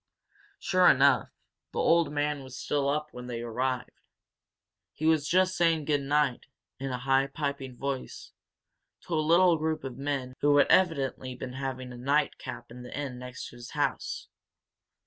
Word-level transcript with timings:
Sure 0.57 0.87
enough, 0.89 1.29
the 1.73 1.77
old 1.77 2.11
man 2.11 2.41
was 2.43 2.57
still 2.57 2.89
up 2.89 3.09
when 3.11 3.27
they 3.27 3.43
arrived. 3.43 4.01
He 4.93 5.05
was 5.05 5.27
just 5.27 5.55
saying 5.55 5.85
goodnight, 5.85 6.47
in 6.79 6.89
a 6.89 6.97
high, 6.97 7.27
piping 7.27 7.77
voice, 7.77 8.31
to 9.01 9.13
a 9.13 9.21
little 9.21 9.57
group 9.59 9.83
of 9.83 9.99
men 9.99 10.33
who 10.39 10.57
had 10.57 10.65
evidently 10.71 11.35
been 11.35 11.53
having 11.53 11.91
a 11.93 11.97
nightcap 11.97 12.71
in 12.71 12.81
the 12.81 12.91
inn 12.97 13.19
next 13.19 13.49
to 13.49 13.57
his 13.57 13.69
house. 13.77 14.27